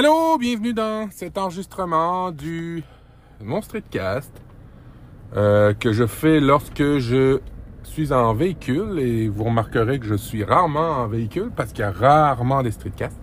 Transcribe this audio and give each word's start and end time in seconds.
Allô, 0.00 0.38
bienvenue 0.38 0.74
dans 0.74 1.10
cet 1.10 1.36
enregistrement 1.38 2.30
du 2.30 2.84
Mon 3.42 3.60
Streetcast 3.60 4.30
euh, 5.34 5.74
que 5.74 5.92
je 5.92 6.06
fais 6.06 6.38
lorsque 6.38 6.98
je 6.98 7.40
suis 7.82 8.12
en 8.12 8.32
véhicule 8.32 9.00
et 9.00 9.28
vous 9.28 9.42
remarquerez 9.42 9.98
que 9.98 10.06
je 10.06 10.14
suis 10.14 10.44
rarement 10.44 11.02
en 11.02 11.08
véhicule 11.08 11.50
parce 11.50 11.72
qu'il 11.72 11.80
y 11.80 11.82
a 11.82 11.90
rarement 11.90 12.62
des 12.62 12.70
streetcasts. 12.70 13.18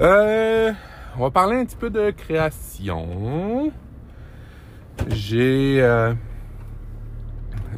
Euh, 0.00 0.72
on 1.16 1.22
va 1.22 1.30
parler 1.30 1.58
un 1.58 1.64
petit 1.64 1.76
peu 1.76 1.90
de 1.90 2.10
création. 2.10 3.70
J'ai 5.10 5.80
euh, 5.80 6.12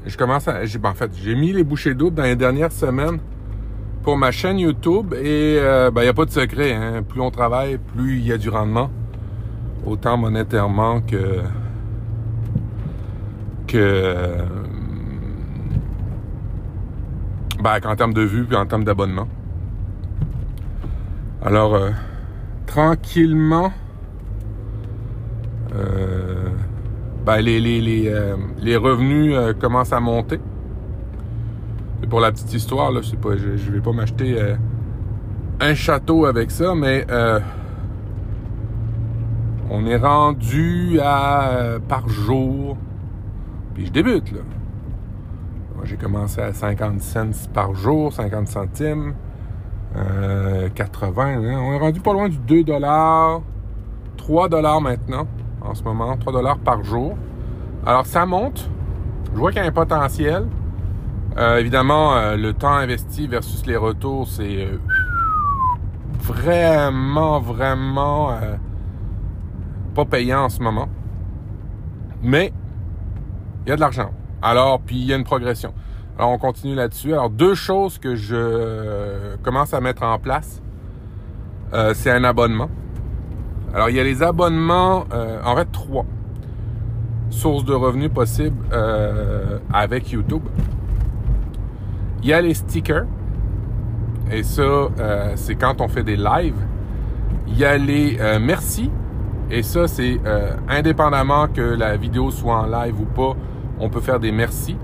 je 0.07 0.17
commence 0.17 0.49
à 0.49 0.65
j'ai 0.65 0.79
ben, 0.79 0.89
en 0.89 0.95
fait, 0.95 1.11
j'ai 1.23 1.35
mis 1.35 1.53
les 1.53 1.65
bouchées 1.65 1.93
doubles 1.93 2.17
dans 2.17 2.23
les 2.23 2.37
dernières 2.37 2.73
semaines 2.73 3.21
pour 4.05 4.19
ma 4.19 4.31
chaîne 4.31 4.59
YouTube 4.59 5.15
et 5.15 5.57
il 5.57 5.91
ben, 5.93 6.03
n'y 6.03 6.09
a 6.09 6.13
pas 6.13 6.27
de 6.27 6.31
secret. 6.31 6.75
Hein. 6.75 7.03
Plus 7.03 7.23
on 7.23 7.31
travaille, 7.31 7.79
plus 7.79 8.19
il 8.19 8.27
y 8.27 8.33
a 8.33 8.39
du 8.39 8.51
rendement. 8.51 8.91
Autant 9.87 10.17
monétairement 10.19 11.01
que 11.01 11.41
que 13.67 14.37
ben, 17.63 17.81
qu'en 17.81 17.97
termes 17.97 18.13
de 18.13 18.21
vues 18.21 18.45
puis 18.45 18.57
en 18.57 18.67
termes 18.67 18.85
d'abonnement. 18.85 19.27
Alors 21.43 21.75
euh, 21.75 21.91
tranquillement 22.67 23.73
euh, 25.75 26.49
ben, 27.25 27.39
les, 27.39 27.59
les, 27.59 27.81
les, 27.81 28.09
euh, 28.09 28.37
les 28.61 28.77
revenus 28.77 29.35
commencent 29.59 29.95
à 29.95 30.01
monter 30.01 30.41
pour 32.07 32.21
la 32.21 32.33
petite 32.33 32.53
histoire, 32.53 32.91
là, 32.91 33.01
je 33.03 33.57
je, 33.57 33.71
vais 33.71 33.81
pas 33.81 33.93
m'acheter 33.93 34.41
euh, 34.41 34.57
un 35.61 35.75
château 35.75 36.27
avec 36.27 36.51
ça, 36.51 36.75
mais 36.75 37.07
euh, 37.11 37.41
on 39.71 39.87
est 39.87 39.97
rendu 39.97 40.99
à 41.01 41.49
euh, 41.49 41.79
par 41.79 42.09
jour. 42.09 42.77
Puis 43.75 43.87
je 43.87 43.93
débute 43.93 44.33
là. 44.33 44.41
J'ai 45.85 45.97
commencé 45.97 46.41
à 46.41 46.55
50 46.55 47.03
cents 47.03 47.49
par 47.53 47.75
jour, 47.75 48.11
50 48.11 48.49
centimes, 48.49 49.13
80. 50.75 51.23
Hein. 51.23 51.61
On 51.61 51.75
est 51.75 51.79
rendu 51.79 52.01
pas 52.01 52.15
loin 52.15 52.31
du 52.31 52.39
2 52.39 52.65
dollars, 52.65 53.43
3 54.17 54.49
dollars 54.49 54.81
maintenant 54.81 55.27
en 55.61 55.75
ce 55.75 55.83
moment, 55.83 56.17
3 56.17 56.33
dollars 56.33 56.59
par 56.59 56.83
jour. 56.85 57.17
Alors 57.85 58.07
ça 58.07 58.25
monte. 58.25 58.71
Je 59.35 59.39
vois 59.39 59.51
qu'il 59.51 59.61
y 59.61 59.65
a 59.65 59.69
un 59.69 59.73
potentiel. 59.73 60.47
Euh, 61.37 61.59
évidemment, 61.59 62.17
euh, 62.17 62.37
le 62.37 62.53
temps 62.53 62.75
investi 62.75 63.27
versus 63.27 63.67
les 63.67 63.77
retours, 63.77 64.29
c'est 64.29 64.67
euh, 64.67 64.79
vraiment, 66.21 67.41
vraiment 67.41 68.39
pas 69.95 70.05
payant 70.05 70.45
en 70.45 70.49
ce 70.49 70.63
moment. 70.63 70.89
Mais 72.23 72.53
il 73.67 73.71
y 73.71 73.73
a 73.73 73.77
de 73.77 73.81
l'argent. 73.81 74.13
Alors, 74.43 74.81
puis 74.81 74.97
il 74.97 75.07
y 75.07 75.13
a 75.13 75.17
une 75.17 75.25
progression. 75.25 75.75
Alors, 76.19 76.31
on 76.31 76.39
continue 76.39 76.77
là-dessus. 76.77 77.13
Alors, 77.13 77.31
deux 77.31 77.55
choses 77.55 77.99
que 77.99 78.15
je 78.15 79.37
commence 79.43 79.75
à 79.75 79.81
mettre 79.81 80.05
en 80.05 80.19
place, 80.19 80.63
c'est 81.95 82.11
un 82.11 82.23
abonnement. 82.23 82.71
Alors, 83.75 83.91
il 83.91 83.97
y 83.97 84.01
a 84.01 84.05
les 84.05 84.23
abonnements, 84.23 85.05
en 85.45 85.57
fait, 85.57 85.71
trois 85.73 86.07
sources 87.31 87.65
de 87.65 87.75
revenus 87.75 88.11
possibles 88.11 88.65
avec 89.73 90.11
YouTube. 90.11 90.43
Il 92.25 92.31
y 92.31 92.33
a 92.33 92.41
les 92.41 92.55
stickers. 92.55 93.05
Et 94.33 94.43
ça, 94.43 94.63
euh, 94.63 95.33
c'est 95.35 95.57
quand 95.57 95.83
on 95.83 95.89
fait 95.89 96.03
des 96.03 96.17
lives. 96.17 96.57
Il 97.47 97.59
y 97.59 97.67
a 97.67 97.77
les 97.77 98.17
euh, 98.19 98.39
merci. 98.41 98.91
Et 99.51 99.63
ça, 99.63 99.87
c'est 99.87 100.19
euh, 100.25 100.53
indépendamment 100.67 101.49
que 101.49 101.61
la 101.61 101.99
vidéo 101.99 102.31
soit 102.31 102.57
en 102.57 102.67
live 102.67 102.99
ou 102.99 103.05
pas, 103.05 103.35
on 103.79 103.91
peut 103.91 104.01
faire 104.01 104.19
des 104.19 104.33
merci. 104.33 104.75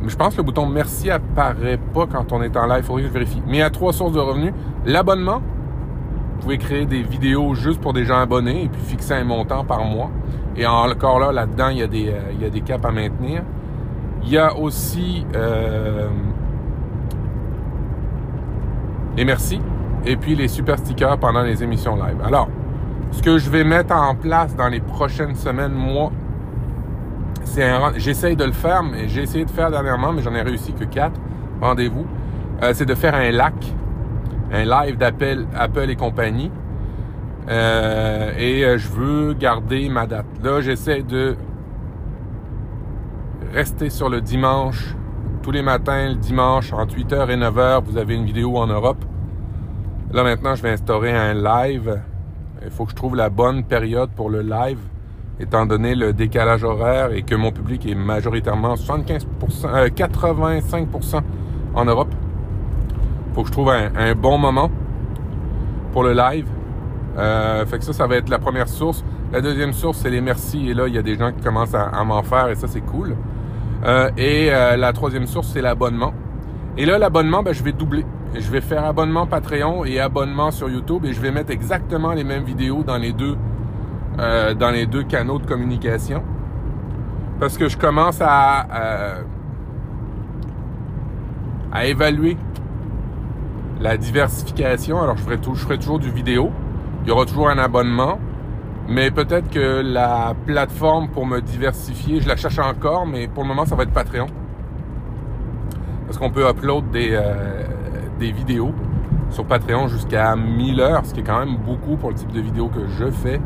Mais 0.00 0.08
je 0.08 0.16
pense 0.16 0.34
que 0.34 0.38
le 0.38 0.44
bouton 0.44 0.66
merci 0.66 1.10
apparaît 1.10 1.80
pas 1.92 2.06
quand 2.06 2.32
on 2.32 2.40
est 2.40 2.56
en 2.56 2.66
live. 2.66 2.78
Il 2.78 2.84
faudrait 2.84 3.02
que 3.02 3.08
je 3.08 3.12
vérifie. 3.12 3.42
Mais 3.48 3.56
il 3.56 3.60
y 3.60 3.62
a 3.62 3.70
trois 3.70 3.92
sources 3.92 4.12
de 4.12 4.20
revenus. 4.20 4.52
L'abonnement. 4.86 5.42
Vous 6.34 6.42
pouvez 6.42 6.58
créer 6.58 6.86
des 6.86 7.02
vidéos 7.02 7.52
juste 7.54 7.80
pour 7.80 7.92
des 7.92 8.04
gens 8.04 8.20
abonnés 8.20 8.64
et 8.64 8.68
puis 8.68 8.80
fixer 8.80 9.14
un 9.14 9.24
montant 9.24 9.64
par 9.64 9.84
mois. 9.84 10.10
Et 10.56 10.66
encore 10.66 11.18
là, 11.18 11.32
là-dedans, 11.32 11.68
il 11.68 11.78
y 11.78 11.82
a 11.82 11.88
des, 11.88 12.14
il 12.32 12.40
y 12.40 12.44
a 12.44 12.48
des 12.48 12.60
caps 12.60 12.84
à 12.84 12.92
maintenir. 12.92 13.42
Il 14.22 14.30
y 14.30 14.38
a 14.38 14.56
aussi 14.56 15.26
et 19.16 19.24
merci. 19.24 19.60
Et 20.04 20.16
puis 20.16 20.34
les 20.34 20.48
super 20.48 20.78
stickers 20.78 21.18
pendant 21.18 21.42
les 21.42 21.62
émissions 21.62 21.96
live. 21.96 22.16
Alors, 22.24 22.48
ce 23.10 23.22
que 23.22 23.38
je 23.38 23.50
vais 23.50 23.64
mettre 23.64 23.94
en 23.94 24.14
place 24.14 24.54
dans 24.56 24.68
les 24.68 24.80
prochaines 24.80 25.34
semaines, 25.34 25.72
moi, 25.72 26.10
c'est 27.44 27.68
un... 27.68 27.92
J'essaye 27.96 28.36
de 28.36 28.44
le 28.44 28.52
faire, 28.52 28.82
mais 28.82 29.08
j'ai 29.08 29.22
essayé 29.22 29.44
de 29.44 29.50
faire 29.50 29.70
dernièrement, 29.70 30.12
mais 30.12 30.22
j'en 30.22 30.34
ai 30.34 30.42
réussi 30.42 30.72
que 30.72 30.84
quatre. 30.84 31.20
Rendez-vous. 31.60 32.06
Euh, 32.62 32.72
c'est 32.74 32.86
de 32.86 32.94
faire 32.94 33.14
un 33.14 33.30
lac, 33.30 33.54
un 34.52 34.64
live 34.64 34.96
d'appel 34.96 35.46
Apple 35.54 35.90
et 35.90 35.96
compagnie. 35.96 36.50
Euh, 37.48 38.32
et 38.38 38.64
euh, 38.64 38.78
je 38.78 38.88
veux 38.88 39.34
garder 39.34 39.88
ma 39.88 40.06
date. 40.06 40.26
Là, 40.42 40.60
j'essaie 40.60 41.02
de 41.02 41.36
rester 43.52 43.90
sur 43.90 44.08
le 44.08 44.20
dimanche 44.20 44.94
tous 45.42 45.50
les 45.50 45.62
matins, 45.62 46.08
le 46.08 46.16
dimanche, 46.16 46.72
entre 46.72 46.96
8h 46.96 47.30
et 47.30 47.36
9h, 47.36 47.82
vous 47.84 47.96
avez 47.96 48.14
une 48.14 48.26
vidéo 48.26 48.56
en 48.58 48.66
Europe. 48.66 49.04
Là, 50.12 50.22
maintenant, 50.22 50.54
je 50.54 50.62
vais 50.62 50.70
instaurer 50.70 51.12
un 51.12 51.34
live. 51.34 52.00
Il 52.62 52.70
faut 52.70 52.84
que 52.84 52.90
je 52.90 52.96
trouve 52.96 53.16
la 53.16 53.30
bonne 53.30 53.64
période 53.64 54.10
pour 54.10 54.28
le 54.28 54.42
live, 54.42 54.78
étant 55.38 55.64
donné 55.64 55.94
le 55.94 56.12
décalage 56.12 56.62
horaire 56.62 57.12
et 57.12 57.22
que 57.22 57.34
mon 57.34 57.52
public 57.52 57.86
est 57.86 57.94
majoritairement 57.94 58.74
75%, 58.74 59.24
85% 59.88 61.16
euh, 61.16 61.20
en 61.74 61.84
Europe. 61.86 62.12
Il 63.28 63.34
faut 63.34 63.42
que 63.42 63.48
je 63.48 63.52
trouve 63.52 63.70
un, 63.70 64.14
bon 64.14 64.36
moment 64.36 64.70
pour 65.92 66.02
le 66.02 66.12
live. 66.12 66.48
Euh, 67.16 67.64
fait 67.64 67.78
que 67.78 67.84
ça, 67.84 67.92
ça 67.94 68.06
va 68.06 68.16
être 68.16 68.28
la 68.28 68.38
première 68.38 68.68
source. 68.68 69.04
La 69.32 69.40
deuxième 69.40 69.72
source, 69.72 69.98
c'est 69.98 70.10
les 70.10 70.20
merci. 70.20 70.68
Et 70.68 70.74
là, 70.74 70.86
il 70.86 70.94
y 70.94 70.98
a 70.98 71.02
des 71.02 71.16
gens 71.16 71.32
qui 71.32 71.40
commencent 71.40 71.74
à 71.74 72.04
m'en 72.04 72.22
faire 72.22 72.48
et 72.48 72.56
ça, 72.56 72.66
c'est 72.66 72.80
cool. 72.82 73.16
Euh, 73.84 74.10
et 74.16 74.52
euh, 74.52 74.76
la 74.76 74.92
troisième 74.92 75.26
source, 75.26 75.48
c'est 75.52 75.62
l'abonnement. 75.62 76.12
Et 76.76 76.84
là, 76.84 76.98
l'abonnement, 76.98 77.42
ben, 77.42 77.54
je 77.54 77.62
vais 77.62 77.72
doubler. 77.72 78.04
Je 78.34 78.50
vais 78.50 78.60
faire 78.60 78.84
abonnement 78.84 79.26
Patreon 79.26 79.84
et 79.84 79.98
abonnement 79.98 80.50
sur 80.50 80.70
YouTube 80.70 81.04
et 81.04 81.12
je 81.12 81.20
vais 81.20 81.32
mettre 81.32 81.50
exactement 81.50 82.12
les 82.12 82.22
mêmes 82.22 82.44
vidéos 82.44 82.84
dans 82.84 82.96
les 82.96 83.12
deux, 83.12 83.36
euh, 84.20 84.54
dans 84.54 84.70
les 84.70 84.86
deux 84.86 85.02
canaux 85.02 85.38
de 85.38 85.46
communication. 85.46 86.22
Parce 87.40 87.58
que 87.58 87.68
je 87.68 87.76
commence 87.76 88.18
à, 88.20 88.66
évaluer 91.84 92.36
la 93.80 93.96
diversification. 93.96 95.00
Alors, 95.02 95.16
je 95.16 95.22
ferai 95.22 95.78
toujours 95.78 95.98
du 95.98 96.10
vidéo. 96.10 96.50
Il 97.02 97.08
y 97.08 97.10
aura 97.10 97.24
toujours 97.24 97.48
un 97.48 97.58
abonnement. 97.58 98.18
Mais 98.90 99.12
peut-être 99.12 99.48
que 99.50 99.82
la 99.82 100.34
plateforme 100.46 101.08
pour 101.10 101.24
me 101.24 101.40
diversifier, 101.40 102.20
je 102.20 102.26
la 102.26 102.34
cherche 102.34 102.58
encore, 102.58 103.06
mais 103.06 103.28
pour 103.28 103.44
le 103.44 103.48
moment, 103.48 103.64
ça 103.64 103.76
va 103.76 103.84
être 103.84 103.92
Patreon. 103.92 104.26
Parce 106.06 106.18
qu'on 106.18 106.30
peut 106.30 106.50
upload 106.50 106.90
des, 106.90 107.10
euh, 107.12 107.62
vidéos 108.18 108.74
sur 109.30 109.44
Patreon 109.44 109.86
jusqu'à 109.86 110.34
1000 110.34 110.80
heures, 110.80 111.06
ce 111.06 111.14
qui 111.14 111.20
est 111.20 111.22
quand 111.22 111.38
même 111.38 111.56
beaucoup 111.56 111.96
pour 111.96 112.08
le 112.08 112.16
type 112.16 112.32
de 112.32 112.40
vidéo 112.40 112.66
que 112.66 112.88
je 112.98 113.08
fais. 113.12 113.40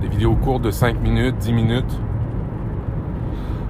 Des 0.00 0.06
vidéos 0.06 0.36
courtes 0.36 0.62
de 0.62 0.70
5 0.70 1.00
minutes, 1.00 1.36
10 1.38 1.52
minutes. 1.52 2.00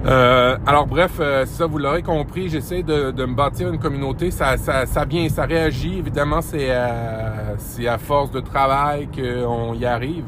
Euh, 0.05 0.55
alors 0.67 0.85
bref, 0.85 1.13
euh, 1.19 1.47
ça 1.47 1.65
vous 1.65 1.79
l'aurez 1.79 2.03
compris, 2.03 2.47
j'essaie 2.47 2.83
de, 2.83 3.11
me 3.25 3.33
bâtir 3.33 3.73
une 3.73 3.79
communauté. 3.79 4.29
Ça, 4.29 4.55
ça, 4.57 4.85
ça 4.85 5.03
vient, 5.03 5.27
ça 5.29 5.45
réagit. 5.45 5.97
Évidemment, 5.97 6.41
c'est 6.41 6.69
à 6.69 7.97
force 7.97 8.29
de 8.29 8.39
travail 8.39 9.07
qu'on 9.07 9.73
y 9.73 9.85
arrive. 9.85 10.25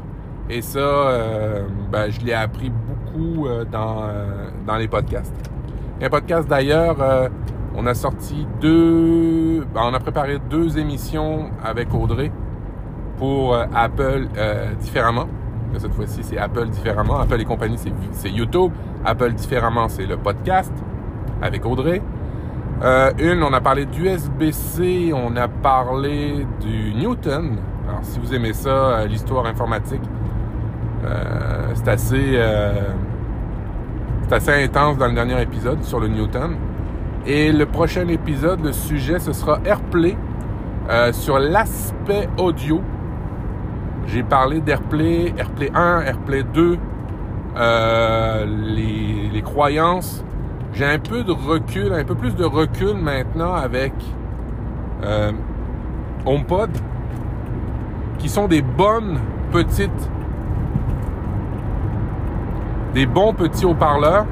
Et 0.50 0.62
ça, 0.62 0.80
euh, 0.80 1.64
ben, 1.92 2.10
je 2.10 2.22
l'ai 2.22 2.34
appris 2.34 2.70
beaucoup 2.72 3.48
euh, 3.48 3.66
dans, 3.66 4.04
euh, 4.04 4.50
dans 4.66 4.78
les 4.78 4.88
podcasts. 4.88 5.36
Un 6.02 6.10
podcast 6.10 6.48
d'ailleurs, 6.48 6.98
on 7.76 7.86
a 7.88 7.94
sorti 7.96 8.48
deux, 8.62 9.66
ben, 9.74 9.82
on 9.84 9.94
a 9.94 10.00
préparé 10.00 10.38
deux 10.50 10.78
émissions 10.78 11.50
avec 11.64 11.94
Audrey 11.94 12.32
pour 13.18 13.56
Apple 13.56 14.28
différemment. 14.80 15.26
Cette 15.76 15.94
fois-ci, 15.94 16.20
c'est 16.22 16.38
Apple 16.38 16.68
différemment. 16.70 17.20
Apple 17.20 17.42
et 17.42 17.46
compagnie, 17.46 17.80
c'est 18.12 18.30
YouTube. 18.30 18.72
Apple 19.04 19.34
différemment, 19.34 19.90
c'est 19.90 20.06
le 20.06 20.18
podcast 20.18 20.72
avec 21.42 21.66
Audrey. 21.66 22.00
une, 23.18 23.42
on 23.42 23.54
a 23.54 23.60
parlé 23.60 23.88
d'USB-C, 23.88 25.12
on 25.16 25.36
a 25.36 25.48
parlé 25.48 26.46
du 26.62 26.94
Newton. 26.94 27.58
Alors, 27.90 28.02
si 28.04 28.20
vous 28.20 28.36
aimez 28.36 28.54
ça, 28.54 29.04
l'histoire 29.08 29.48
informatique, 29.48 30.04
euh, 31.06 31.72
c'est 31.76 31.88
assez, 31.88 32.32
euh, 32.34 32.72
assez 34.32 34.64
intense 34.64 34.98
dans 34.98 35.08
le 35.08 35.14
dernier 35.14 35.42
épisode 35.42 35.84
sur 35.84 36.00
le 36.00 36.08
Newton. 36.08 36.56
Et 37.26 37.52
le 37.52 37.66
prochain 37.66 38.08
épisode, 38.08 38.64
le 38.64 38.72
sujet, 38.72 39.20
ce 39.20 39.34
sera 39.34 39.60
AirPlay 39.66 40.16
euh, 40.90 41.12
sur 41.12 41.40
l'aspect 41.40 42.30
audio 42.38 42.82
J'ai 44.08 44.24
parlé 44.24 44.62
d'Airplay, 44.62 45.34
Airplay 45.38 45.70
1, 45.74 46.02
Airplay 46.02 46.44
2, 46.44 46.78
euh, 47.58 48.46
les, 48.46 49.30
les, 49.34 49.42
croyances. 49.42 50.24
J'ai 50.74 50.86
un 50.86 51.00
peu 51.00 51.24
de 51.24 51.34
recul, 51.34 51.92
un 51.92 52.06
peu 52.06 52.16
plus 52.16 52.36
de 52.36 52.46
recul 52.46 52.94
maintenant 52.96 53.54
avec 53.54 53.94
HomePod, 56.26 56.70
qui 58.20 58.30
sont 58.30 58.48
des 58.48 58.62
bonnes 58.62 59.18
petites, 59.52 60.10
des 62.98 63.06
bons 63.06 63.32
petits 63.32 63.64
haut-parleurs. 63.64 64.26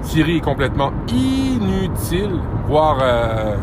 Siri 0.00 0.38
est 0.38 0.40
complètement 0.40 0.92
inutile, 1.12 2.40
voire 2.66 2.96
euh, 3.02 3.54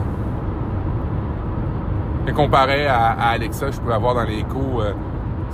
comparé 2.35 2.85
à, 2.85 3.07
Alexa, 3.31 3.71
je 3.71 3.79
pouvais 3.79 3.95
avoir 3.95 4.13
dans 4.13 4.23
l'écho. 4.23 4.81
Euh, 4.81 4.93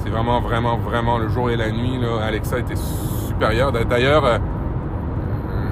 c'est 0.03 0.09
vraiment, 0.09 0.41
vraiment, 0.41 0.75
vraiment 0.75 1.17
le 1.17 1.29
jour 1.29 1.49
et 1.49 1.55
la 1.55 1.71
nuit. 1.71 2.01
Alexa 2.21 2.59
était 2.59 2.75
supérieur. 2.75 3.71
D'ailleurs, 3.71 4.25
euh, 4.25 4.37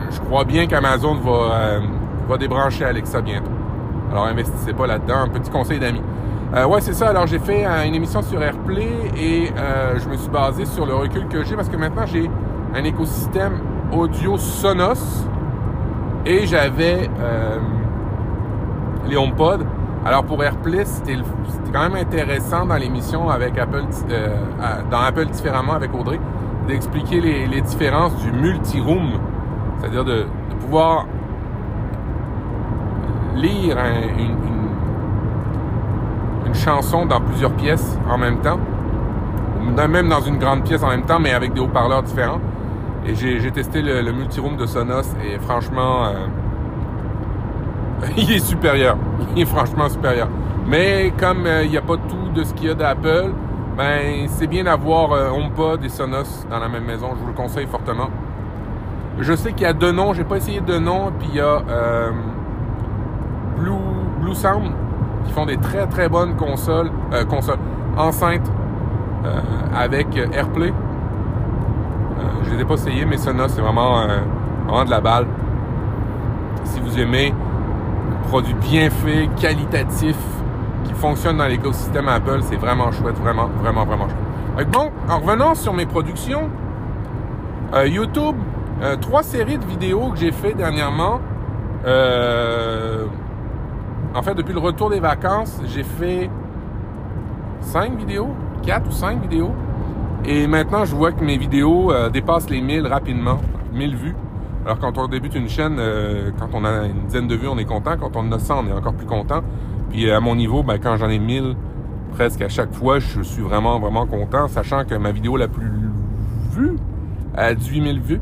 je 0.09 0.21
crois 0.21 0.45
bien 0.45 0.65
qu'Amazon 0.65 1.15
va, 1.15 1.31
euh, 1.31 1.79
va 2.29 2.37
débrancher 2.37 2.85
Alexa 2.85 3.19
bientôt. 3.19 3.51
Alors, 4.11 4.27
investissez 4.27 4.71
pas 4.71 4.87
là-dedans. 4.87 5.23
Un 5.25 5.29
petit 5.29 5.51
conseil 5.51 5.79
d'amis. 5.79 6.03
Ouais, 6.69 6.79
c'est 6.79 6.93
ça. 6.93 7.09
Alors, 7.09 7.27
j'ai 7.27 7.39
fait 7.39 7.65
une 7.65 7.95
émission 7.95 8.21
sur 8.21 8.41
AirPlay 8.41 9.11
et 9.17 9.51
je 9.97 10.07
me 10.07 10.15
suis 10.15 10.29
basé 10.29 10.63
sur 10.63 10.85
le 10.85 10.95
recul 10.95 11.27
que 11.27 11.43
j'ai 11.43 11.57
parce 11.57 11.67
que 11.67 11.75
maintenant, 11.75 12.05
j'ai 12.05 12.29
un 12.77 12.83
écosystème 12.83 13.59
audio 13.91 14.37
Sonos 14.37 15.25
et 16.25 16.45
j'avais 16.45 17.09
les 19.07 19.17
HomePod 19.17 19.65
alors 20.07 20.23
pour 20.23 20.41
AirPlay, 20.41 20.85
c'était 20.85 21.17
quand 21.73 21.81
même 21.81 21.95
intéressant 21.95 22.65
dans 22.65 22.77
l'émission 22.77 23.29
avec 23.29 23.57
Apple, 23.57 23.83
euh, 24.09 24.37
dans 24.89 25.01
Apple 25.01 25.25
différemment 25.25 25.73
avec 25.73 25.93
Audrey, 25.93 26.17
d'expliquer 26.65 27.19
les, 27.19 27.61
différences 27.61 28.15
du 28.23 28.31
multi-room, 28.31 29.19
c'est-à-dire 29.77 30.05
de, 30.05 30.25
pouvoir 30.61 31.07
lire 33.35 33.77
une, 34.17 34.37
une, 36.45 36.55
chanson 36.55 37.05
dans 37.05 37.19
plusieurs 37.19 37.51
pièces 37.51 37.99
en 38.09 38.17
même 38.17 38.39
temps, 38.39 38.59
même 39.89 40.07
dans 40.07 40.21
une 40.21 40.37
grande 40.37 40.63
pièce 40.63 40.83
en 40.83 40.89
même 40.89 41.03
temps, 41.03 41.19
mais 41.19 41.33
avec 41.33 41.53
des 41.53 41.59
haut-parleurs 41.59 42.03
différents. 42.03 42.39
Et 43.07 43.15
j'ai 43.15 43.51
testé 43.51 43.81
le, 43.81 44.11
multi-room 44.11 44.57
de 44.57 44.65
Sonos 44.65 45.15
et 45.23 45.39
franchement, 45.39 46.07
euh, 46.07 46.27
il 48.17 48.31
est 48.31 48.39
supérieur. 48.39 48.97
Il 49.35 49.43
est 49.43 49.45
franchement 49.45 49.87
supérieur. 49.89 50.27
Mais 50.67 51.13
comme 51.17 51.45
euh, 51.45 51.63
il 51.63 51.71
n'y 51.71 51.77
a 51.77 51.81
pas 51.81 51.95
tout 51.95 52.29
de 52.35 52.43
ce 52.43 52.53
qu'il 52.53 52.67
y 52.67 52.69
a 52.69 52.73
d'Apple, 52.73 53.31
ben 53.77 54.27
c'est 54.27 54.47
bien 54.47 54.65
d'avoir 54.65 55.13
euh, 55.13 55.29
HomePod 55.29 55.83
et 55.85 55.89
Sonos 55.89 56.45
dans 56.49 56.59
la 56.59 56.67
même 56.67 56.83
maison. 56.83 57.11
Je 57.15 57.21
vous 57.21 57.27
le 57.27 57.33
conseille 57.33 57.67
fortement. 57.67 58.09
Je 59.19 59.33
sais 59.33 59.53
qu'il 59.53 59.61
y 59.61 59.65
a 59.69 59.73
deux 59.73 59.93
noms. 59.93 60.13
J'ai 60.13 60.25
pas 60.25 60.35
essayé 60.35 60.59
deux 60.59 60.79
noms. 60.79 61.13
Puis 61.17 61.29
il 61.29 61.35
y 61.35 61.39
a 61.39 61.61
euh, 61.69 62.11
Blue, 63.57 63.71
Blue 64.21 64.35
Sound 64.35 64.71
qui 65.25 65.31
font 65.31 65.45
des 65.45 65.57
très 65.57 65.87
très 65.87 66.09
bonnes 66.09 66.35
consoles, 66.35 66.91
consoles 67.29 67.59
enceintes 67.97 68.49
avec 69.73 70.15
AirPlay. 70.15 70.71
Je 72.43 72.49
les 72.51 72.61
ai 72.61 72.65
pas 72.65 72.75
essayés, 72.75 73.05
mais 73.05 73.17
Sonos 73.17 73.49
c'est 73.49 73.61
vraiment, 73.61 74.05
vraiment 74.65 74.85
de 74.85 74.89
la 74.89 75.01
balle. 75.01 75.27
Si 76.63 76.79
vous 76.79 76.99
aimez 76.99 77.33
produit 78.27 78.55
bien 78.55 78.89
fait, 78.89 79.29
qualitatif, 79.37 80.17
qui 80.83 80.93
fonctionne 80.93 81.37
dans 81.37 81.47
l'écosystème 81.47 82.07
Apple. 82.07 82.39
C'est 82.41 82.57
vraiment 82.57 82.91
chouette, 82.91 83.17
vraiment, 83.19 83.47
vraiment, 83.61 83.85
vraiment 83.85 84.07
chouette. 84.07 84.69
Donc, 84.71 84.91
en 85.09 85.19
revenant 85.19 85.55
sur 85.55 85.73
mes 85.73 85.85
productions, 85.85 86.49
euh, 87.73 87.87
YouTube, 87.87 88.35
euh, 88.81 88.95
trois 88.97 89.23
séries 89.23 89.57
de 89.57 89.65
vidéos 89.65 90.11
que 90.11 90.17
j'ai 90.17 90.31
fait 90.31 90.53
dernièrement. 90.53 91.19
Euh, 91.85 93.05
en 94.15 94.21
fait, 94.21 94.33
depuis 94.33 94.53
le 94.53 94.59
retour 94.59 94.89
des 94.89 94.99
vacances, 94.99 95.61
j'ai 95.65 95.83
fait 95.83 96.29
cinq 97.61 97.97
vidéos, 97.97 98.29
quatre 98.63 98.87
ou 98.87 98.91
cinq 98.91 99.21
vidéos. 99.21 99.51
Et 100.25 100.47
maintenant, 100.47 100.85
je 100.85 100.95
vois 100.95 101.11
que 101.11 101.23
mes 101.23 101.37
vidéos 101.37 101.91
dépassent 102.09 102.49
les 102.49 102.61
1000 102.61 102.87
rapidement, 102.87 103.39
1000 103.73 103.95
vues. 103.95 104.15
Alors 104.67 104.79
quand 104.79 104.97
on 104.97 105.07
débute 105.07 105.33
une 105.33 105.47
chaîne, 105.47 105.77
euh, 105.79 106.29
quand 106.37 106.49
on 106.51 106.65
a 106.65 106.87
une 106.87 107.05
dizaine 107.05 107.25
de 107.25 107.35
vues, 107.35 107.47
on 107.47 107.57
est 107.57 107.63
content. 107.63 107.95
Quand 107.97 108.17
on 108.17 108.27
en 108.27 108.31
a 108.33 108.37
100, 108.37 108.65
on 108.65 108.67
est 108.67 108.73
encore 108.73 108.95
plus 108.95 109.05
content. 109.05 109.41
Puis 109.89 110.11
à 110.11 110.19
mon 110.19 110.35
niveau, 110.35 110.61
ben, 110.61 110.77
quand 110.77 110.97
j'en 110.97 111.07
ai 111.07 111.19
1000 111.19 111.55
presque 112.11 112.41
à 112.41 112.49
chaque 112.49 112.73
fois, 112.73 112.99
je 112.99 113.21
suis 113.21 113.41
vraiment, 113.41 113.79
vraiment 113.79 114.05
content, 114.05 114.49
sachant 114.49 114.83
que 114.83 114.93
ma 114.95 115.13
vidéo 115.13 115.37
la 115.37 115.47
plus 115.47 115.71
vue 116.51 116.75
a 117.33 117.53
18 117.53 117.81
000 117.81 117.97
vues. 118.03 118.19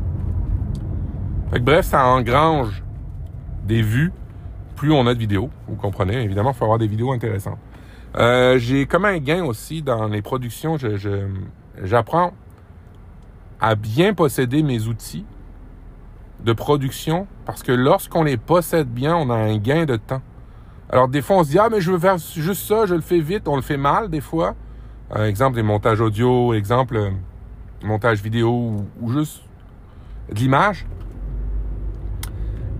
Fait 1.50 1.58
que 1.58 1.64
bref, 1.64 1.86
ça 1.86 2.06
engrange 2.06 2.84
des 3.64 3.82
vues 3.82 4.12
plus 4.76 4.92
on 4.92 5.04
a 5.08 5.14
de 5.14 5.18
vidéos. 5.18 5.50
Vous 5.66 5.74
comprenez, 5.74 6.22
évidemment, 6.22 6.52
il 6.52 6.56
faut 6.56 6.64
avoir 6.64 6.78
des 6.78 6.86
vidéos 6.86 7.10
intéressantes. 7.10 7.58
Euh, 8.18 8.56
j'ai 8.58 8.86
comme 8.86 9.04
un 9.04 9.18
gain 9.18 9.44
aussi 9.44 9.82
dans 9.82 10.06
les 10.06 10.22
productions. 10.22 10.76
J'apprends 11.82 12.32
à 13.60 13.74
bien 13.74 14.14
posséder 14.14 14.62
mes 14.62 14.86
outils 14.86 15.24
de 16.44 16.52
production 16.52 17.26
parce 17.44 17.62
que 17.62 17.72
lorsqu'on 17.72 18.22
les 18.22 18.36
possède 18.36 18.88
bien, 18.88 19.16
on 19.16 19.30
a 19.30 19.34
un 19.34 19.56
gain 19.56 19.84
de 19.84 19.96
temps. 19.96 20.22
Alors 20.90 21.08
des 21.08 21.22
fois 21.22 21.36
on 21.36 21.44
se 21.44 21.50
dit 21.50 21.58
ah 21.58 21.68
mais 21.70 21.80
je 21.80 21.90
veux 21.90 21.98
faire 21.98 22.18
juste 22.18 22.66
ça, 22.66 22.86
je 22.86 22.94
le 22.94 23.00
fais 23.00 23.20
vite, 23.20 23.48
on 23.48 23.56
le 23.56 23.62
fait 23.62 23.76
mal 23.76 24.08
des 24.08 24.20
fois. 24.20 24.54
Exemple 25.14 25.56
des 25.56 25.62
montages 25.62 26.00
audio, 26.00 26.52
exemple 26.52 26.96
euh, 26.96 27.10
montage 27.84 28.22
vidéo 28.22 28.84
ou, 29.00 29.12
juste 29.12 29.42
de 30.30 30.34
l'image. 30.34 30.86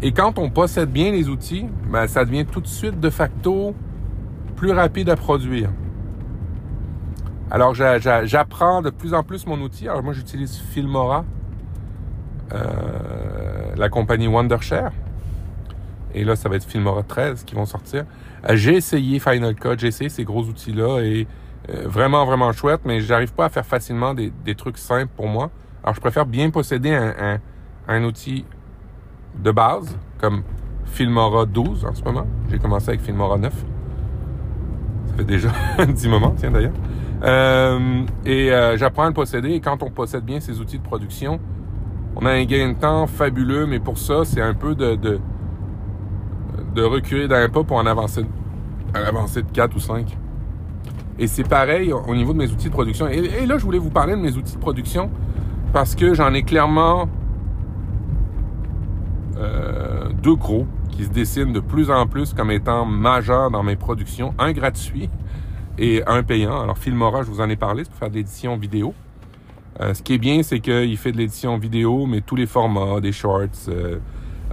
Et 0.02 0.12
quand 0.12 0.38
on 0.38 0.50
possède 0.50 0.90
bien 0.90 1.12
les 1.12 1.28
outils, 1.28 1.66
ben, 1.90 2.06
ça 2.06 2.24
devient 2.24 2.44
tout 2.44 2.60
de 2.60 2.66
suite 2.66 3.00
de 3.00 3.10
facto 3.10 3.74
plus 4.56 4.72
rapide 4.72 5.08
à 5.08 5.16
produire. 5.16 5.70
Alors 7.50 7.74
j'apprends 7.74 8.82
de 8.82 8.90
plus 8.90 9.14
en 9.14 9.22
plus 9.22 9.46
mon 9.46 9.60
outil. 9.60 9.88
Alors 9.88 10.02
moi 10.02 10.12
j'utilise 10.12 10.56
Filmora. 10.56 11.24
Euh, 12.52 13.74
la 13.76 13.88
compagnie 13.88 14.26
Wondershare. 14.26 14.92
Et 16.14 16.24
là, 16.24 16.36
ça 16.36 16.48
va 16.48 16.56
être 16.56 16.64
Filmora 16.64 17.02
13 17.02 17.44
qui 17.44 17.54
vont 17.54 17.66
sortir. 17.66 18.04
Euh, 18.48 18.56
j'ai 18.56 18.76
essayé 18.76 19.18
Final 19.18 19.54
Cut, 19.54 19.78
j'ai 19.78 19.88
essayé 19.88 20.08
ces 20.08 20.24
gros 20.24 20.44
outils-là 20.44 21.00
et 21.00 21.26
euh, 21.68 21.82
vraiment, 21.86 22.24
vraiment 22.24 22.52
chouette, 22.52 22.80
mais 22.84 23.00
j'arrive 23.00 23.34
pas 23.34 23.46
à 23.46 23.48
faire 23.48 23.66
facilement 23.66 24.14
des, 24.14 24.54
trucs 24.54 24.78
simples 24.78 25.10
pour 25.14 25.28
moi. 25.28 25.50
Alors, 25.82 25.94
je 25.94 26.00
préfère 26.00 26.24
bien 26.24 26.50
posséder 26.50 26.94
un, 26.94 27.38
un, 27.88 28.04
outil 28.04 28.44
de 29.38 29.50
base, 29.50 29.98
comme 30.18 30.42
Filmora 30.86 31.44
12 31.44 31.84
en 31.84 31.94
ce 31.94 32.02
moment. 32.02 32.26
J'ai 32.50 32.58
commencé 32.58 32.88
avec 32.90 33.02
Filmora 33.02 33.36
9. 33.36 33.52
Ça 35.06 35.14
fait 35.16 35.24
déjà 35.24 35.50
un 35.78 35.86
petit 35.86 36.08
moment, 36.08 36.34
tiens 36.36 36.50
d'ailleurs. 36.50 36.72
Euh, 37.22 38.02
et 38.24 38.50
j'apprends 38.76 39.04
à 39.04 39.08
le 39.08 39.14
posséder. 39.14 39.50
Et 39.50 39.60
quand 39.60 39.82
on 39.82 39.90
possède 39.90 40.24
bien 40.24 40.40
ces 40.40 40.60
outils 40.60 40.78
de 40.78 40.84
production, 40.84 41.40
on 42.16 42.24
a 42.24 42.30
un 42.30 42.44
gain 42.44 42.70
de 42.70 42.78
temps 42.78 43.06
fabuleux, 43.06 43.66
mais 43.66 43.78
pour 43.78 43.98
ça, 43.98 44.24
c'est 44.24 44.40
un 44.40 44.54
peu 44.54 44.74
de, 44.74 45.20
reculer 46.76 47.28
d'un 47.28 47.48
pas 47.50 47.62
pour 47.62 47.76
en 47.76 47.84
avancer, 47.84 48.24
avancer 48.94 49.42
de 49.42 49.50
4 49.50 49.76
ou 49.76 49.80
5. 49.80 50.16
Et 51.18 51.26
c'est 51.26 51.46
pareil 51.48 51.92
au 51.92 52.14
niveau 52.14 52.32
de 52.32 52.38
mes 52.38 52.50
outils 52.50 52.68
de 52.68 52.72
production. 52.72 53.06
Et, 53.08 53.46
là, 53.46 53.58
je 53.58 53.64
voulais 53.64 53.78
vous 53.78 53.90
parler 53.90 54.14
de 54.14 54.20
mes 54.20 54.34
outils 54.36 54.54
de 54.54 54.60
production 54.60 55.10
parce 55.74 55.94
que 55.94 56.14
j'en 56.14 56.32
ai 56.32 56.42
clairement 56.42 57.08
euh, 59.36 60.08
deux 60.22 60.36
gros 60.36 60.66
qui 60.90 61.04
se 61.04 61.10
dessinent 61.10 61.52
de 61.52 61.60
plus 61.60 61.90
en 61.90 62.06
plus 62.06 62.32
comme 62.32 62.50
étant 62.50 62.86
majeurs 62.86 63.50
dans 63.50 63.62
mes 63.62 63.76
productions. 63.76 64.34
Un 64.38 64.52
gratuit 64.52 65.10
et 65.78 66.02
un 66.06 66.22
payant. 66.22 66.60
Alors, 66.60 66.78
Filmora, 66.78 67.22
je 67.22 67.30
vous 67.30 67.40
en 67.40 67.48
ai 67.48 67.56
parlé, 67.56 67.84
c'est 67.84 67.90
pour 67.90 67.98
faire 67.98 68.10
de 68.10 68.16
l'édition 68.16 68.56
vidéo. 68.56 68.94
Euh, 69.80 69.92
ce 69.92 70.02
qui 70.02 70.14
est 70.14 70.18
bien, 70.18 70.42
c'est 70.42 70.60
qu'il 70.60 70.96
fait 70.96 71.12
de 71.12 71.18
l'édition 71.18 71.58
vidéo, 71.58 72.06
mais 72.06 72.20
tous 72.20 72.36
les 72.36 72.46
formats, 72.46 73.00
des 73.00 73.12
shorts. 73.12 73.68
Euh, 73.68 73.98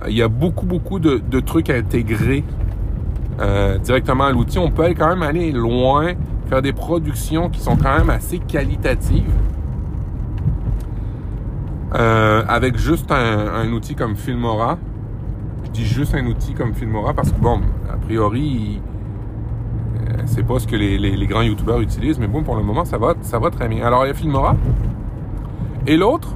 il 0.08 0.18
y 0.18 0.22
a 0.22 0.28
beaucoup, 0.28 0.66
beaucoup 0.66 1.00
de, 1.00 1.40
trucs 1.40 1.70
à 1.70 1.76
intégrer 1.76 2.44
euh, 3.40 3.78
directement 3.78 4.26
à 4.26 4.32
l'outil. 4.32 4.60
On 4.60 4.70
peut 4.70 4.94
quand 4.98 5.08
même 5.08 5.24
aller 5.24 5.52
loin, 5.52 6.14
faire 6.50 6.62
des 6.62 6.74
productions 6.74 7.50
qui 7.50 7.62
sont 7.62 7.78
quand 7.78 7.98
même 7.98 8.10
assez 8.10 8.40
qualitatives. 8.40 9.32
avec 11.94 12.78
juste 12.78 13.12
un, 13.12 13.72
outil 13.72 13.96
comme 13.96 14.16
Filmora. 14.16 14.78
Je 15.66 15.70
dis 15.72 15.86
juste 15.86 16.16
un 16.16 16.26
outil 16.26 16.54
comme 16.54 16.74
Filmora 16.74 17.14
parce 17.14 17.32
que, 17.32 17.40
bon, 17.40 17.62
a 17.92 17.98
priori, 17.98 18.82
c'est 20.26 20.44
pas 20.44 20.60
ce 20.60 20.68
que 20.68 20.76
les, 20.76 21.28
grands 21.28 21.42
youtubeurs 21.42 21.82
utilisent, 21.82 22.20
mais 22.20 22.28
bon, 22.28 22.44
pour 22.44 22.56
le 22.56 22.64
moment, 22.64 22.86
ça 22.86 22.98
va, 22.98 23.16
ça 23.22 23.40
va 23.40 23.50
très 23.50 23.68
bien. 23.68 23.86
Alors, 23.86 24.06
il 24.06 24.10
y 24.10 24.12
a 24.12 24.14
Filmora. 24.14 24.56
Et 25.86 25.98
l'autre, 25.98 26.34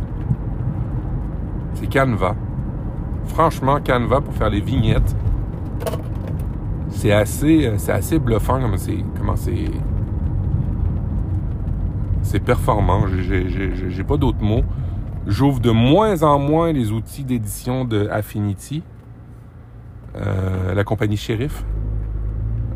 c'est 1.76 1.92
Canva. 1.92 2.36
Franchement, 3.26 3.80
Canva 3.86 4.22
pour 4.22 4.34
faire 4.34 4.50
les 4.50 4.62
vignettes, 4.62 5.16
c'est 6.90 7.12
assez, 7.12 7.72
c'est 7.78 7.92
assez 7.92 8.20
bluffant 8.20 8.60
comment 8.60 8.78
c'est, 8.78 8.98
comment 9.18 9.36
c'est, 9.36 9.72
c'est 12.24 12.40
performant. 12.40 13.06
J'ai 13.08 14.04
pas 14.04 14.18
d'autres 14.18 14.42
mots. 14.42 14.64
J'ouvre 15.28 15.60
de 15.60 15.72
moins 15.72 16.24
en 16.24 16.40
moins 16.40 16.72
les 16.72 16.92
outils 16.92 17.24
d'édition 17.24 17.84
de 17.84 18.08
Affinity, 18.10 18.82
euh, 20.16 20.74
la 20.74 20.84
compagnie 20.84 21.18
Sheriff. 21.18 21.66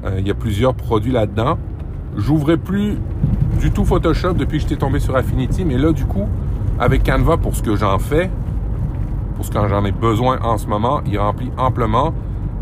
Euh, 0.04 0.16
il 0.20 0.28
y 0.28 0.32
a 0.32 0.34
plusieurs 0.34 0.74
produits 0.74 1.12
là-dedans. 1.12 1.58
J'ouvrais 2.18 2.58
plus 2.58 2.98
du 3.60 3.72
tout 3.72 3.86
Photoshop 3.86 4.34
depuis 4.34 4.58
que 4.58 4.64
j'étais 4.64 4.78
tombé 4.78 5.00
sur 5.00 5.16
Affinity, 5.16 5.64
mais 5.64 5.78
là, 5.78 5.92
du 5.92 6.06
coup, 6.06 6.28
avec 6.80 7.04
Canva, 7.04 7.38
pour 7.38 7.56
ce 7.56 7.62
que 7.62 7.76
j'en 7.76 8.00
fais, 8.00 8.30
pour 9.36 9.46
ce 9.46 9.52
que 9.52 9.68
j'en 9.68 9.86
ai 9.86 9.92
besoin 9.92 10.40
en 10.42 10.58
ce 10.58 10.68
moment, 10.68 11.02
il 11.06 11.18
remplit 11.20 11.52
amplement. 11.58 12.14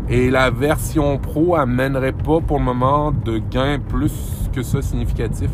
Et 0.08 0.30
la 0.30 0.50
version 0.50 1.18
pro 1.18 1.54
amènerait 1.56 2.12
pas 2.12 2.40
pour 2.40 2.58
le 2.58 2.64
moment 2.64 3.12
de 3.12 3.38
gain 3.38 3.78
plus 3.78 4.12
que 4.52 4.62
ça 4.62 4.82
significatif. 4.82 5.50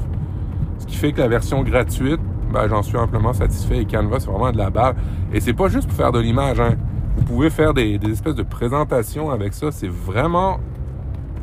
Ce 0.79 0.87
qui 0.87 0.97
fait 0.97 1.13
que 1.13 1.21
la 1.21 1.29
version 1.29 1.63
gratuite, 1.63 2.21
ben, 2.53 2.67
j'en 2.69 2.83
suis 2.83 2.97
amplement 2.97 3.33
satisfait. 3.33 3.83
Et 3.83 3.85
Canva, 3.85 4.19
c'est 4.19 4.31
vraiment 4.31 4.51
de 4.51 4.57
la 4.57 4.71
barre. 4.71 4.95
Et 5.33 5.41
c'est 5.41 5.53
pas 5.53 5.69
juste 5.69 5.89
pour 5.89 5.97
faire 5.97 6.13
de 6.13 6.21
l'image. 6.21 6.59
Hein. 6.59 6.75
Vous 7.17 7.25
pouvez 7.25 7.51
faire 7.51 7.75
des 7.75 8.01
espèces 8.11 8.35
de 8.35 8.43
présentations 8.43 9.31
avec 9.31 9.53
ça. 9.53 9.71
C'est 9.71 9.91
vraiment 9.91 10.59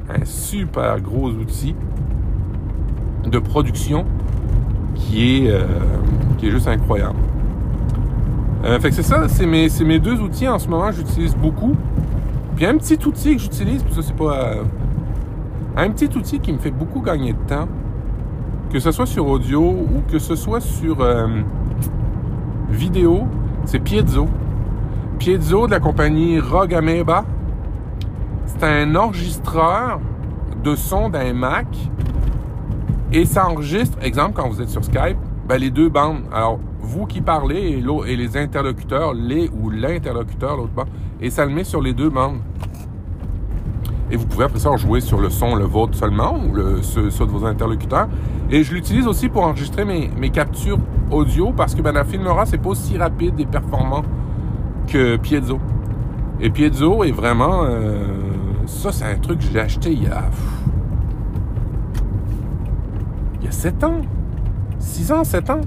un 0.10 0.25
super 0.25 1.00
gros 1.00 1.29
outil 1.29 1.75
de 3.25 3.39
production 3.39 4.05
qui 4.95 5.45
est, 5.45 5.51
euh, 5.51 5.65
qui 6.38 6.48
est 6.48 6.51
juste 6.51 6.67
incroyable. 6.67 7.17
Euh, 8.65 8.79
fait 8.79 8.89
que 8.89 8.95
c'est 8.95 9.03
ça, 9.03 9.27
c'est 9.27 9.45
mes, 9.45 10.00
deux 10.00 10.19
outils 10.19 10.48
en 10.48 10.60
ce 10.60 10.67
moment, 10.67 10.91
j'utilise 10.91 11.36
beaucoup. 11.36 11.75
Puis 12.55 12.65
un 12.65 12.77
petit 12.77 13.00
outil 13.05 13.36
que 13.36 13.41
j'utilise, 13.41 13.83
puis 13.83 13.93
ça 13.93 14.01
c'est 14.01 14.15
pas... 14.15 14.33
Euh, 14.33 14.63
un 15.75 15.89
petit 15.89 16.15
outil 16.15 16.39
qui 16.39 16.53
me 16.53 16.60
fait 16.60 16.72
beaucoup 16.72 17.01
gagner 17.01 17.33
de 17.33 17.39
temps, 17.48 17.67
que 18.72 18.79
ce 18.79 18.91
soit 18.91 19.07
sur 19.07 19.27
audio 19.27 19.62
ou 19.62 20.03
que 20.12 20.19
ce 20.19 20.36
soit 20.36 20.62
sur 20.62 20.98
vidéo, 22.69 23.24
c'est 23.65 23.79
Piezo. 23.79 24.27
Piezo 25.17 25.65
de 25.65 25.72
la 25.72 25.79
compagnie 25.79 26.39
Rogue 26.39 26.75
Ameba. 26.75 27.25
C'est 28.63 28.70
un 28.70 28.96
enregistreur 28.96 30.00
de 30.63 30.74
son 30.77 31.10
d'un 31.10 31.34
Mac 31.34 31.67
et 33.12 33.25
ça 33.25 33.50
enregistre, 33.50 33.98
exemple, 34.01 34.36
quand 34.36 34.48
vous 34.48 34.62
êtes 34.62 34.70
sur 34.70 34.86
Skype, 34.86 35.17
ben, 35.50 35.58
les 35.58 35.70
deux 35.70 35.89
bandes. 35.89 36.22
Alors, 36.32 36.62
vous 36.79 37.05
qui 37.05 37.20
parlez 37.20 37.58
et, 37.58 37.84
et 38.08 38.15
les 38.15 38.38
interlocuteurs, 38.38 39.13
les 39.13 39.50
ou 39.50 39.70
l'interlocuteur, 39.70 40.55
l'autre 40.55 40.72
bande, 40.72 40.88
et 41.20 41.29
ça 41.29 41.46
le 41.46 41.51
met 41.51 41.65
sur 41.65 41.82
les 41.82 41.91
deux 41.91 42.10
bandes. 42.10 42.38
Et 44.10 44.15
vous 44.15 44.25
pouvez 44.25 44.46
après 44.46 44.60
ça 44.60 44.70
en 44.70 44.77
jouer 44.77 45.01
sur 45.01 45.20
le 45.20 45.29
son, 45.29 45.55
le 45.55 45.65
vôtre 45.65 45.98
seulement, 45.98 46.39
ou 46.41 46.55
le, 46.55 46.82
ceux, 46.84 47.10
de 47.10 47.32
vos 47.32 47.46
interlocuteurs. 47.46 48.08
Et 48.50 48.63
je 48.63 48.74
l'utilise 48.74 49.08
aussi 49.08 49.27
pour 49.27 49.43
enregistrer 49.43 49.84
mes, 49.84 50.10
mes, 50.17 50.29
captures 50.29 50.79
audio 51.12 51.51
parce 51.51 51.75
que 51.75 51.82
ben, 51.82 51.91
la 51.91 52.05
Filmora, 52.05 52.46
c'est 52.46 52.60
pas 52.60 52.70
aussi 52.70 52.98
rapide 52.98 53.38
et 53.41 53.46
performant 53.46 54.03
que 54.88 55.17
Piezo. 55.17 55.60
Et 56.39 56.50
Piezo 56.50 57.03
est 57.03 57.12
vraiment... 57.12 57.65
Euh, 57.65 58.23
ça, 58.65 58.91
c'est 58.91 59.05
un 59.05 59.17
truc 59.17 59.39
que 59.39 59.46
j'ai 59.51 59.60
acheté 59.60 59.91
il 59.91 60.03
y 60.03 60.08
a... 60.08 60.24
Il 63.39 63.46
y 63.46 63.48
a 63.48 63.51
7 63.51 63.84
ans. 63.84 64.01
6 64.79 65.12
ans, 65.12 65.24
7 65.24 65.50
ans. 65.50 65.62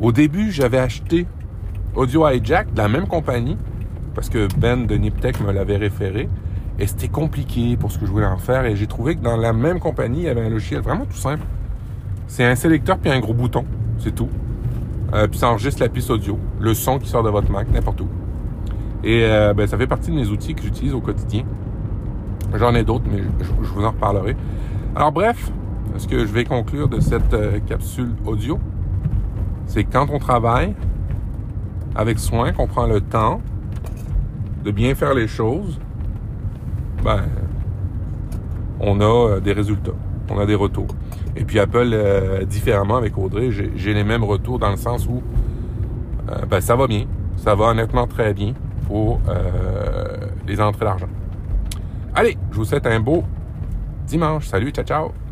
Au 0.00 0.12
début, 0.12 0.50
j'avais 0.50 0.78
acheté 0.78 1.26
Audio 1.94 2.28
Hijack 2.28 2.72
de 2.72 2.78
la 2.78 2.88
même 2.88 3.06
compagnie 3.06 3.56
parce 4.14 4.28
que 4.28 4.48
Ben 4.58 4.86
de 4.86 4.96
Niptech 4.96 5.40
me 5.40 5.52
l'avait 5.52 5.76
référé. 5.76 6.28
Et 6.78 6.86
c'était 6.86 7.08
compliqué 7.08 7.76
pour 7.76 7.92
ce 7.92 7.98
que 7.98 8.06
je 8.06 8.10
voulais 8.10 8.26
en 8.26 8.38
faire. 8.38 8.64
Et 8.64 8.74
j'ai 8.74 8.86
trouvé 8.86 9.14
que 9.14 9.22
dans 9.22 9.36
la 9.36 9.52
même 9.52 9.78
compagnie, 9.78 10.20
il 10.20 10.24
y 10.24 10.28
avait 10.28 10.44
un 10.44 10.50
logiciel 10.50 10.80
vraiment 10.80 11.06
tout 11.06 11.16
simple. 11.16 11.44
C'est 12.26 12.44
un 12.44 12.56
sélecteur 12.56 12.98
puis 12.98 13.10
un 13.10 13.20
gros 13.20 13.34
bouton. 13.34 13.64
C'est 13.98 14.14
tout. 14.14 14.28
Euh, 15.12 15.28
puis 15.28 15.38
ça 15.38 15.48
enregistre 15.48 15.80
la 15.80 15.88
piste 15.88 16.10
audio, 16.10 16.38
le 16.58 16.74
son 16.74 16.98
qui 16.98 17.08
sort 17.08 17.22
de 17.22 17.30
votre 17.30 17.50
Mac, 17.50 17.70
n'importe 17.70 18.00
où. 18.00 18.08
Et 19.04 19.26
euh, 19.26 19.52
ben, 19.52 19.66
ça 19.66 19.76
fait 19.76 19.86
partie 19.86 20.10
de 20.10 20.16
mes 20.16 20.28
outils 20.28 20.54
que 20.54 20.62
j'utilise 20.62 20.94
au 20.94 21.00
quotidien. 21.00 21.44
J'en 22.54 22.74
ai 22.74 22.84
d'autres, 22.84 23.04
mais 23.10 23.22
je, 23.40 23.52
vous 23.52 23.84
en 23.84 23.90
reparlerai. 23.90 24.34
Alors 24.96 25.12
bref, 25.12 25.50
ce 25.98 26.08
que 26.08 26.20
je 26.20 26.32
vais 26.32 26.44
conclure 26.44 26.88
de 26.88 27.00
cette 27.00 27.34
euh, 27.34 27.58
capsule 27.66 28.14
audio, 28.24 28.58
c'est 29.66 29.84
quand 29.84 30.06
on 30.10 30.18
travaille 30.18 30.74
avec 31.94 32.18
soin, 32.18 32.52
qu'on 32.52 32.66
prend 32.66 32.86
le 32.86 33.02
temps 33.02 33.42
de 34.64 34.70
bien 34.70 34.94
faire 34.94 35.12
les 35.12 35.28
choses, 35.28 35.78
ben, 37.04 37.24
on 38.80 39.00
a 39.02 39.04
euh, 39.04 39.40
des 39.40 39.52
résultats, 39.52 39.92
on 40.30 40.38
a 40.38 40.46
des 40.46 40.54
retours. 40.54 40.88
Et 41.36 41.44
puis 41.44 41.58
Apple, 41.58 41.94
différemment 42.48 42.96
avec 42.96 43.18
Audrey, 43.18 43.50
j'ai 43.50 43.92
les 43.92 44.04
mêmes 44.04 44.22
retours 44.22 44.60
dans 44.60 44.70
le 44.70 44.76
sens 44.76 45.04
où 45.08 45.20
ben, 46.48 46.60
ça 46.60 46.76
va 46.76 46.86
bien, 46.86 47.06
ça 47.36 47.56
va 47.56 47.64
honnêtement 47.66 48.06
très 48.06 48.32
bien 48.32 48.54
pour 48.86 49.20
euh, 49.28 50.16
les 50.46 50.60
entrées 50.60 50.84
d'argent. 50.84 51.08
Allez, 52.14 52.36
je 52.50 52.56
vous 52.56 52.64
souhaite 52.64 52.86
un 52.86 53.00
beau 53.00 53.24
dimanche. 54.06 54.46
Salut, 54.46 54.70
ciao, 54.70 54.84
ciao. 54.84 55.23